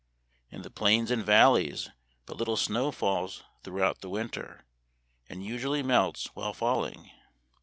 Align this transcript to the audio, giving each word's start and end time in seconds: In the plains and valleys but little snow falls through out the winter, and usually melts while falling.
In 0.49 0.63
the 0.63 0.71
plains 0.71 1.11
and 1.11 1.23
valleys 1.23 1.91
but 2.25 2.35
little 2.35 2.57
snow 2.57 2.89
falls 2.91 3.43
through 3.61 3.83
out 3.83 4.01
the 4.01 4.09
winter, 4.09 4.65
and 5.29 5.45
usually 5.45 5.83
melts 5.83 6.31
while 6.33 6.53
falling. 6.55 7.11